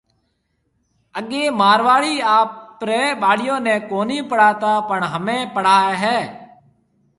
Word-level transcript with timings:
اگَي 1.19 1.43
مارواڙي 1.59 2.15
آپرَي 2.39 3.01
ٻاݪيون 3.21 3.59
ني 3.65 3.75
ڪونِي 3.89 4.19
پڙھاتا 4.29 4.71
پڻ 4.89 4.99
ھمي 5.13 5.39
پڙھائَي 5.55 5.91
ھيَََ 6.03 6.17